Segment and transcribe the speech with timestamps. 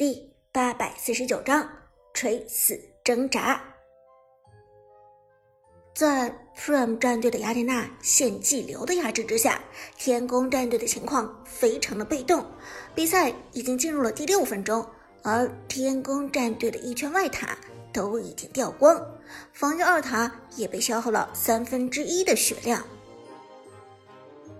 [0.00, 1.68] 第八百四十九章
[2.14, 3.62] 垂死挣扎。
[5.94, 9.62] 在 Prime 战队的雅典娜献祭流的压制之下，
[9.98, 12.42] 天宫战队的情况非常的被动。
[12.94, 14.88] 比赛已经进入了第六分钟，
[15.22, 17.54] 而天宫战队的一圈外塔
[17.92, 19.06] 都已经掉光，
[19.52, 22.82] 防御二塔也被消耗了三分之一的血量。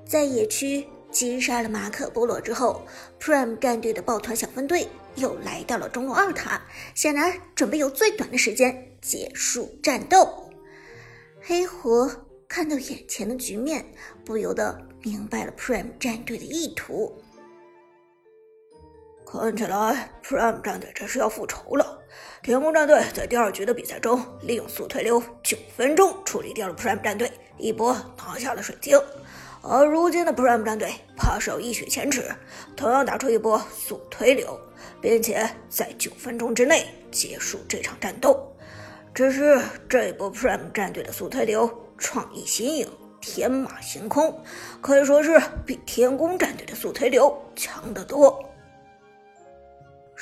[0.06, 0.86] 在野区。
[1.10, 2.86] 击杀了马可波罗之后
[3.20, 6.62] ，Prime 战队的抱团小分队又来到了中路二塔，
[6.94, 10.50] 显然准备用最短的时间结束战斗。
[11.40, 12.08] 黑狐
[12.48, 13.84] 看到眼前的局面，
[14.24, 17.20] 不由得明白了 Prime 战队的意图。
[19.26, 21.98] 看起来 Prime 战队这是要复仇了。
[22.42, 28.98] 天空战队在第二局的比赛中，利用速推流九分钟处理掉了 Prime 战队，一波拿下了水晶。
[29.62, 32.24] 而如今的 Prime 战队怕是要一雪前耻，
[32.76, 34.58] 同样打出一波速推流，
[35.00, 38.50] 并且在九分钟之内结束这场战斗。
[39.12, 42.88] 只是这波 Prime 战队的速推流创意新颖，
[43.20, 44.42] 天马行空，
[44.80, 48.42] 可以说是比天宫战队的速推流强得多。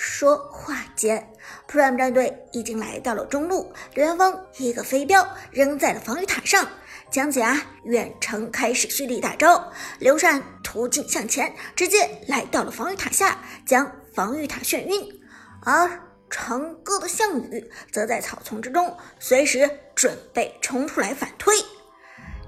[0.00, 1.28] 说话间
[1.68, 6.64] ，Prime 战队已经来到了中路，刘元峰一个飞镖扔在了防御塔上。
[7.10, 15.20] 姜子牙远程开始蓄力大招，刘禅突进向前，直接来到了防御塔下，将防御塔眩晕。
[15.64, 21.56] 而长歌的项羽则在草丛之中，随时准备冲出来反推。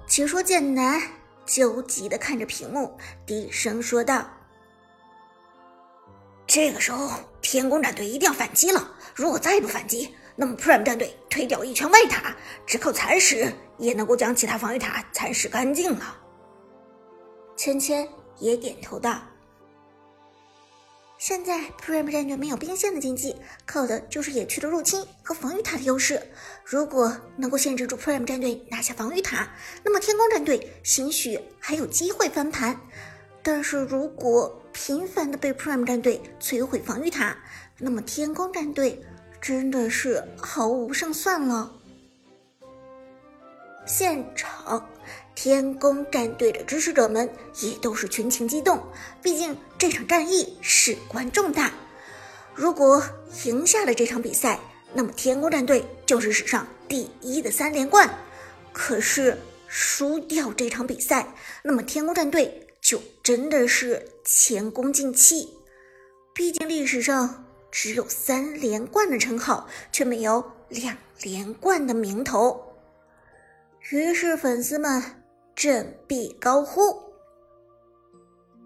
[0.06, 1.02] 解说剑南
[1.44, 4.24] 焦急地看着屏幕，低声说道
[6.46, 7.10] ：“这个时候，
[7.50, 8.94] 天宫战队一定要反击了。
[9.12, 16.16] 如果再不反击，那么 Prime 战队推掉一圈外塔，只靠蚕食。”也能够将其他防御塔蚕食干净了。
[17.56, 18.06] 芊芊
[18.38, 19.22] 也点头道
[21.16, 26.22] ：“现在 Prime 战队没有兵线的经济，靠的就是野区的入侵和防御塔的优势。
[26.62, 29.48] 如果能够限制住 Prime 战队拿下防御塔，
[29.82, 32.78] 那么天宫战队兴许还有机会翻盘。
[33.42, 37.36] 但是如果频繁的被 Prime 战队摧毁防御塔，
[37.78, 39.02] 那么天宫战队
[39.40, 41.72] 真的是毫无胜算了。”
[43.86, 44.88] 现场，
[45.34, 47.28] 天宫战队的支持者们
[47.62, 48.80] 也都是群情激动，
[49.22, 51.72] 毕竟这场战役事关重大。
[52.54, 53.02] 如果
[53.44, 54.60] 赢下了这场比赛，
[54.92, 58.06] 那么天宫战队就是史上第一的三连冠；
[58.72, 59.36] 可是
[59.66, 61.26] 输掉这场比赛，
[61.62, 65.56] 那么天宫战队就真的是前功尽弃。
[66.34, 72.74] 毕竟历史上只有三连冠的称号，却没有两连冠的名头。
[73.90, 75.02] 于是粉丝们
[75.54, 77.02] 振臂高呼：“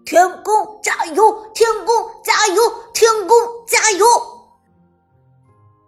[0.05, 1.51] 天宫加油！
[1.53, 2.61] 天宫加油！
[2.93, 3.35] 天宫
[3.67, 4.05] 加油！”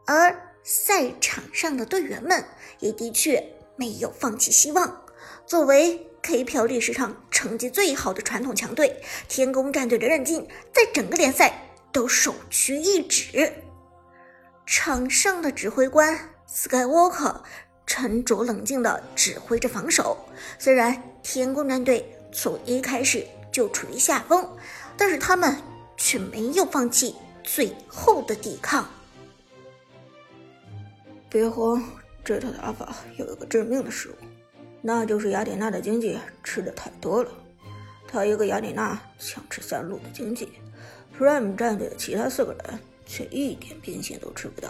[0.07, 2.43] 而赛场上的队员们
[2.79, 3.41] 也的确
[3.75, 5.05] 没有放弃希望。
[5.45, 11.53] 作为 KPL 历史上成绩最好的传统强队，天宫战队的韧劲在整个联赛
[11.91, 13.53] 都首屈一指。
[14.65, 16.17] 场上的指挥官
[16.49, 17.41] Skywalker。
[17.85, 20.17] 沉着冷静地指挥着防守。
[20.59, 24.45] 虽然天宫战队从一开始就处于下风，
[24.97, 25.55] 但是他们
[25.95, 27.15] 却没有放弃
[27.45, 28.89] 最后的抵抗。
[31.29, 31.81] 别慌，
[32.25, 34.15] 这套打法有一个致命的失误，
[34.81, 37.31] 那就是雅典娜的经济吃的太多了。
[38.07, 40.49] 他一个雅典娜想吃三路的经济
[41.17, 44.69] ，Prime 战队的其他四个人却一点兵线都吃不到。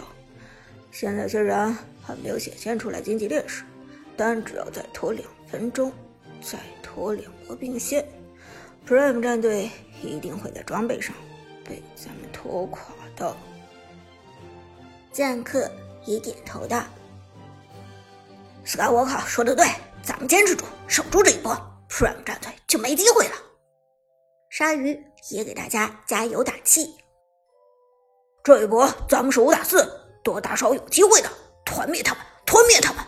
[0.90, 3.62] 现在虽然还没有显现出来经济劣势，
[4.16, 5.92] 但只要再拖两分钟，
[6.42, 8.04] 再拖两波兵线
[8.88, 9.70] ，Prime 战队
[10.02, 11.14] 一定会在装备上
[11.64, 12.82] 被咱们拖垮
[13.14, 13.36] 的。
[15.12, 15.70] 剑客
[16.04, 16.82] 也点头道
[18.64, 19.66] ：“Skywalker 说的对，
[20.08, 21.54] 咱们坚持住，守住这一波
[21.90, 23.34] ，Prime 战队就没机会了。”
[24.48, 24.98] 鲨鱼
[25.28, 26.94] 也给大家加油打气
[28.42, 29.86] ：“这一波咱们是五打四。”
[30.24, 31.28] 多打少有机会的，
[31.64, 33.04] 团灭他们，团灭他们！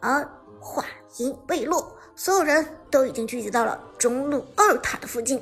[0.00, 0.28] 而
[0.60, 0.84] 话
[1.18, 5.40] 音未落，所有人都已经聚集到了中路二塔的附近。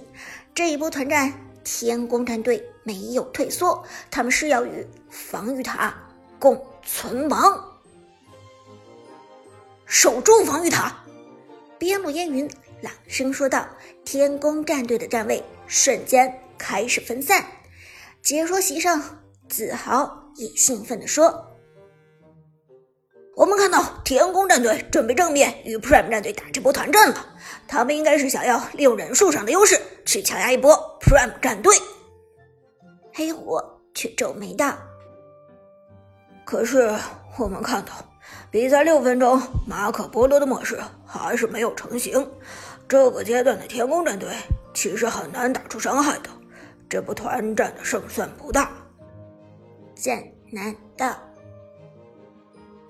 [0.55, 5.95] 这一波团战，天宫战队没有退缩，他们是要与防御塔
[6.39, 7.72] 共存亡，
[9.93, 10.91] 守住防御塔。
[11.79, 12.51] 边路烟云
[12.81, 13.69] 朗声说道
[14.07, 17.45] ：“天宫战队的站位瞬间开始分散。”
[18.23, 20.19] 解说席上，子豪。
[20.37, 21.47] 也兴奋地说
[23.37, 27.27] ：“我们看到天宫战队准备正面与 Prime 战队打这波团战了，
[27.69, 31.77] 他们应该是想要利用人数上的优势去强压一波 Prime 战队。”
[33.13, 33.61] 黑虎
[33.95, 34.75] 却皱眉道
[36.47, 36.99] ：“可是
[37.37, 37.93] 我们看到，
[38.51, 42.31] 比赛六分钟，马可波罗的模式还是没有成型。
[42.89, 44.29] 这个阶段的天宫战队
[44.75, 46.29] 其实很难打出伤害的，
[46.89, 48.71] 这波团战的胜算不大。”
[49.95, 51.17] 剑南道。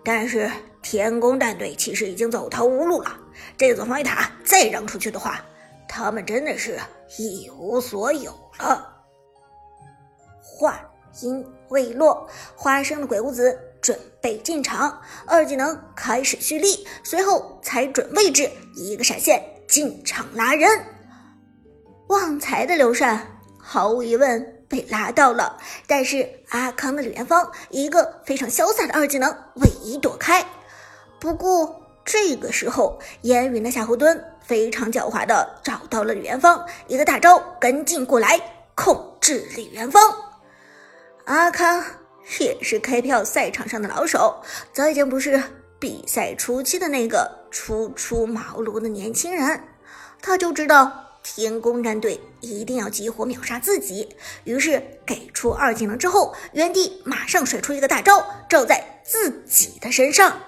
[0.05, 0.51] 但是
[0.83, 3.17] 天宫战队其实已经走投无路了，
[3.57, 5.41] 这座防御塔再让出去的话，
[5.89, 6.79] 他们真的是
[7.19, 9.05] 一无所有了。
[10.41, 10.81] 话
[11.21, 20.71] 音未落，花生的鬼谷子准备进场，二技能开始蓄力，随后踩准位置，一个闪现进场拉人。
[22.09, 23.27] 旺财的刘禅
[23.59, 24.59] 毫无疑问。
[24.73, 30.43] 被拉到了，但是阿康的李元芳一个非常潇洒的二技能位移躲开。
[31.21, 38.41] 不过这个时候，烟云的夏侯惇非常狡猾的找到了李元芳，一个大招跟进过来
[38.75, 40.03] 控制李元芳。
[41.27, 41.85] 阿康
[42.41, 44.43] 也是开票赛场上的老手，
[44.73, 45.43] 早已经不是
[45.79, 49.63] 比赛初期的那个初出茅庐的年轻人，
[50.21, 51.09] 他就知道。
[51.25, 54.09] 天宫战队一定要激活秒杀自己，
[54.43, 60.41] 于是给出二技能之后，原地马上甩出一个大招，照在自己的身上。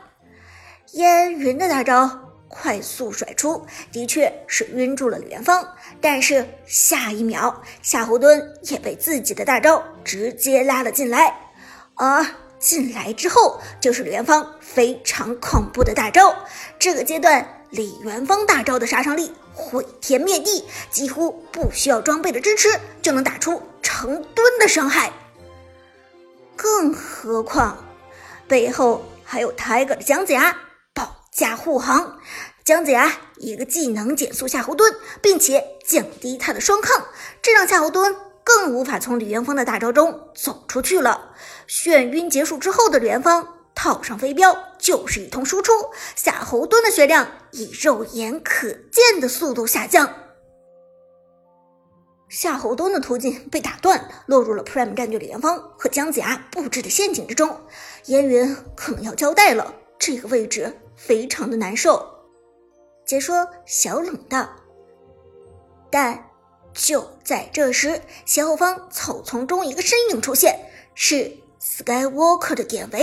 [0.95, 5.65] 烟云的大招快速甩出，的确是晕住了李元芳，
[6.01, 11.33] 但是下一秒夏侯惇也被自己的大招直接拉了进来，
[11.97, 12.27] 而
[12.59, 16.35] 进来之后就是李元芳非常恐怖的大招。
[16.79, 17.61] 这个阶段。
[17.71, 22.69] 李元芳大招的杀伤力毁天灭地，几乎不需要装备的支持
[23.03, 25.13] 就能打出成吨的伤害。
[26.55, 27.85] 更何况
[28.47, 30.57] 背后还有 Tiger 的姜子牙
[30.95, 32.21] 保驾护航，
[32.65, 37.09] 姜子牙一个技能减速夏侯惇，并且降低他的双抗，
[37.43, 38.15] 这让夏侯惇
[38.45, 41.35] 更无法从李元芳的大招中走出去了。
[41.67, 43.49] 眩晕结束之后的李元芳。
[43.77, 45.73] 套上飞镖就是一通输出，
[46.15, 50.09] 夏侯惇的血量以肉眼可见的速度下降。
[52.29, 57.61] 夏侯惇的途径被打断，落入了 Prime 战队李元芳和姜子牙布置的陷阱之中。
[58.07, 62.09] 烟云可能要交代了，这个位置非常的难受。
[63.05, 64.49] 解说小冷道，
[65.91, 66.31] 但
[66.75, 70.59] 就在这时，斜后方草丛中一个身影出现，
[70.95, 71.39] 是。
[71.67, 73.03] Skywalker 的典韦，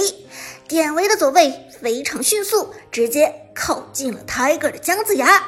[0.68, 5.48] 典韦的走位非常迅速，直接靠近了 Tiger 的姜子牙。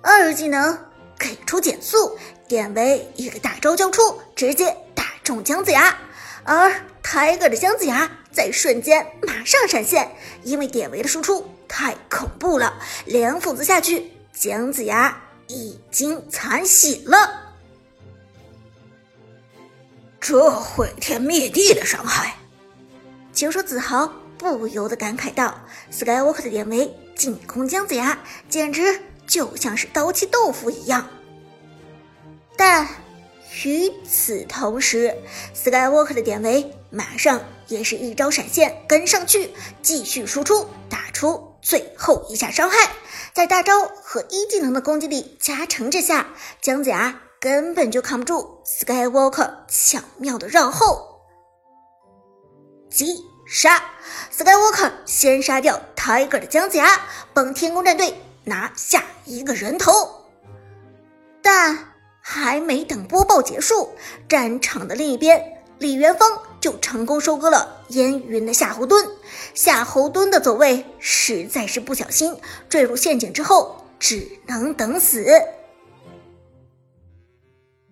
[0.00, 0.78] 二技能
[1.18, 2.16] 给出减速，
[2.48, 5.94] 典韦一个大招交出，直接打中姜子牙。
[6.44, 6.72] 而
[7.02, 10.12] Tiger 的姜子牙在瞬间马上闪现，
[10.42, 15.20] 因为典韦的输出太恐怖了，两斧子下去，姜子牙
[15.52, 17.52] 已经残血了。
[20.18, 22.36] 这毁天灭地的伤害，
[23.32, 25.60] 解说子豪不由得感慨道
[25.92, 28.18] ：“Skywalker 的典韦进攻姜子牙，
[28.48, 31.08] 简直就像是刀切豆腐一样。”
[32.56, 32.88] 但
[33.64, 35.14] 与此同时
[35.54, 39.50] ，Skywalker 的典韦马上也是一招闪现跟上去，
[39.82, 42.90] 继续输出，打出最后一下伤害。
[43.32, 46.26] 在大招和一技能的攻击力加成之下，
[46.60, 47.20] 姜子牙。
[47.40, 51.22] 根本就扛不住 Skywalker 巧妙的绕后，
[52.88, 53.16] 击
[53.48, 53.82] 杀
[54.32, 57.00] Skywalker 先杀掉 Tiger 的姜子牙，
[57.34, 58.14] 帮天宫战队
[58.44, 59.90] 拿下一个人头。
[61.42, 61.76] 但
[62.20, 63.90] 还没等播报结束，
[64.28, 69.10] 战场的另一边，李元芳就成功收割了烟云的夏侯惇。
[69.52, 75.26] 夏侯惇的走位实在是不小心，坠入陷阱之后只能等死。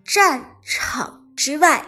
[0.04, 1.84] 战场之外，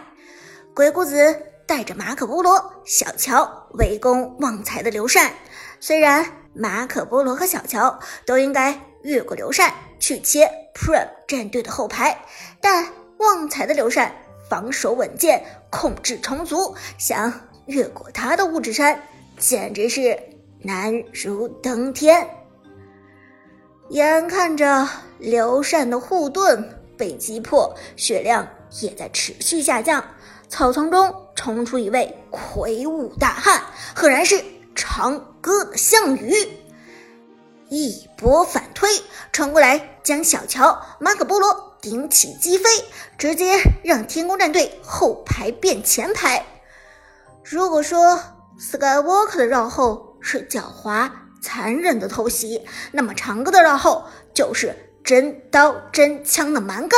[0.75, 5.33] 鬼谷子带着马可波罗、小乔围攻旺财的刘禅。
[5.79, 12.25] 虽然马可波罗和小乔都应该越过刘禅去切 Prime 战队的后排，
[12.61, 12.87] 但
[13.17, 14.13] 旺财的刘禅
[14.49, 17.33] 防守稳健，控制充足，想
[17.65, 19.01] 越过他的五指山
[19.37, 20.19] 简直是
[20.59, 22.27] 难如登天。
[23.89, 24.87] 眼看着
[25.19, 26.79] 刘禅的护盾。
[26.95, 28.47] 被击破，血量
[28.79, 30.01] 也在持续下降。
[30.47, 33.63] 草丛中冲出一位魁梧大汉，
[33.95, 34.41] 赫然是
[34.75, 36.31] 长歌的项羽。
[37.69, 38.87] 一波反推，
[39.31, 42.63] 冲过来将小乔、马可波罗顶起击飞，
[43.17, 46.43] 直接让天宫战队后排变前排。
[47.43, 48.19] 如果说
[48.57, 51.11] Skywalker 的绕后是狡猾
[51.41, 54.73] 残忍的偷袭，那么长歌的绕后就是。
[55.03, 56.97] 真刀真枪的蛮干，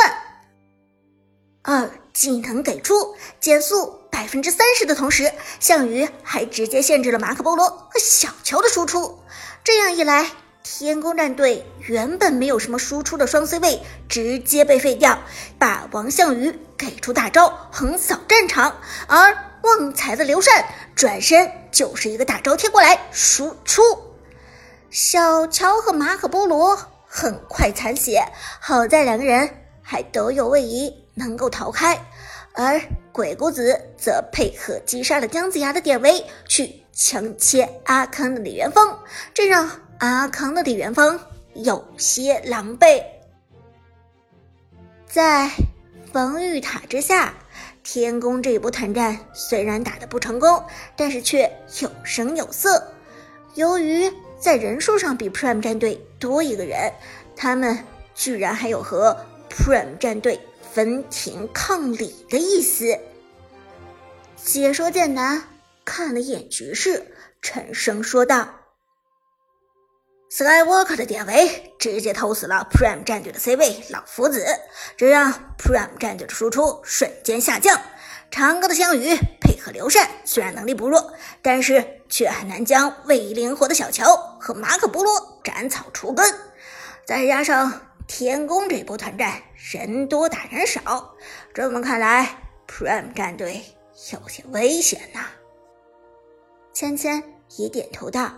[1.62, 9.18] 二技能给出减速百分之三十的同时，项羽还直接限制了马可波罗和小乔的输出。
[9.64, 10.30] 这样一来，
[10.68, 15.20] 天宫战队原本没有什么输出的双 C 位直接被废掉，
[15.60, 19.32] 霸王项羽给出大招横扫战场，而
[19.62, 23.80] 旺财的刘禅转身就是一个大招贴过来输出。
[24.90, 28.26] 小乔和马可波罗很快残血，
[28.60, 29.48] 好在两个人
[29.80, 31.96] 还都有位移，能够逃开。
[32.52, 32.80] 而
[33.12, 38.98] 鬼谷子则配合击杀了姜子牙的典韦，去强切阿康的李元芳，
[39.32, 41.18] 这让阿康的李元芳
[41.54, 43.02] 有些狼狈。
[45.06, 45.50] 在
[46.12, 47.34] 防御塔之下，
[47.82, 50.62] 天宫这一波团战虽然打得不成功，
[50.96, 51.50] 但是却
[51.80, 52.92] 有声有色。
[53.54, 56.92] 由于在人数上比 Prime 战队多一个人，
[57.34, 57.78] 他们
[58.14, 59.16] 居然还有和
[59.48, 60.40] Prime 战队。
[60.72, 62.98] 分庭抗礼的意思。
[64.36, 65.42] 解说剑南
[65.86, 67.02] 看了一眼局势，
[67.40, 68.46] 沉声说道
[70.30, 74.44] ：“Skywalker 的典韦直接偷死了 Prime 战队的 C 位老夫子，
[74.96, 77.80] 这让 Prime 战队的输出瞬间下降。
[78.30, 86.34] 长歌的项羽配合刘禅，虽然能力不弱，但是却很难将位移灵活的小乔和马可波罗斩草除根。
[87.04, 89.42] 再加上……”天宫这波团战
[89.72, 91.16] 人多打人少，
[91.52, 93.60] 这么看来，Prime 战队
[94.12, 95.26] 有些危险呐。
[96.72, 97.20] 芊芊
[97.56, 98.30] 也点头道：“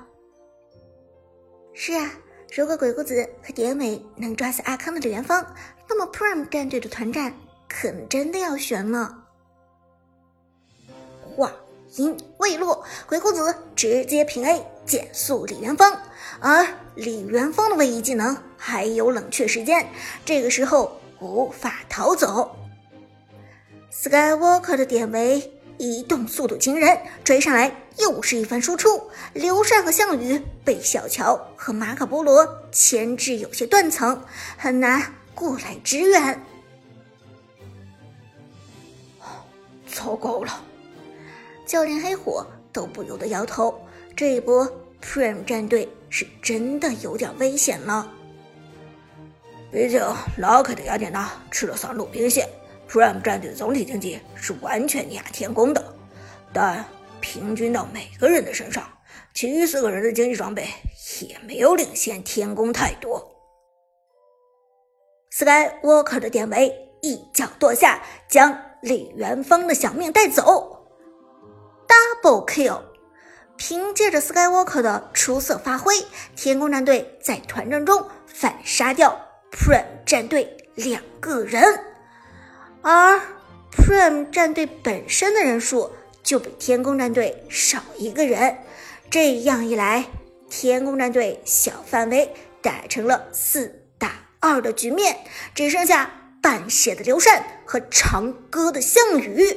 [1.80, 2.11] 是啊，
[2.52, 5.54] 如果鬼谷子和典韦能抓死阿康的李元芳，
[5.88, 7.32] 那么 Prime 战队的团战
[7.68, 9.16] 可能真的要悬了。”
[11.23, 11.52] 话
[11.94, 15.97] 音未落，鬼谷子直接平 A 减速李元芳，
[16.40, 16.66] 而
[16.97, 19.88] 李元芳的位移技能还有冷却时间，
[20.25, 22.56] 这个时候无法逃走。
[23.92, 29.00] Skywalker 的典韦移动速度惊人，追上来又是一番输出。
[29.32, 34.23] 刘禅和项羽被小乔和马可波罗牵制，有些断层，
[34.56, 36.40] 很难过来支援。
[39.87, 40.64] 糟糕了！
[41.66, 43.80] 教练黑火都不由得摇头，
[44.14, 44.66] 这一波
[45.02, 48.11] Prime 战队是真的有点危险了。
[49.70, 50.00] 毕竟
[50.38, 52.49] 老 K 的雅典娜吃了三路兵线
[52.88, 55.95] ，Prime 战队的总体经济是完全碾压天宫的，
[56.52, 56.85] 但
[57.21, 58.88] 平均到每个人的身上，
[59.35, 60.66] 其余四个人的经济装备
[61.21, 63.35] 也没有领先天宫太多。
[65.33, 70.88] Skywalker 的典韦一脚跺下，将李元芳的小命带走。
[71.87, 72.80] Double kill！
[73.57, 75.95] 凭借着 Skywalker 的出色发挥，
[76.37, 81.62] 天宫战队在团战中反杀掉 Prime 战队两个人，
[82.90, 83.21] 而
[83.71, 85.90] Prime 战队本身的人数
[86.23, 88.57] 就比天宫战队少一个人。
[89.11, 90.07] 这样一来，
[90.49, 95.18] 天宫战队小范围打成了四打二的局面，
[95.54, 96.11] 只剩下
[96.42, 99.54] 半血的刘禅和长歌的项羽。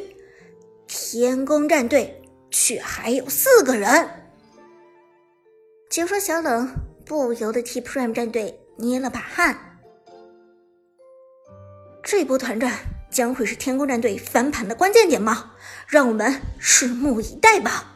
[0.87, 2.17] 天宫战队。
[2.53, 4.09] 却还有四个人。
[5.89, 6.69] 解说小冷
[7.05, 9.79] 不由得替 Prime 战队捏了把汗。
[12.03, 12.77] 这波团战
[13.11, 15.51] 将会是天宫战队翻盘的关键点吗？
[15.87, 17.90] 让我们拭目以待吧。